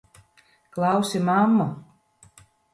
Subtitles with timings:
[0.77, 1.67] Klausi mammu!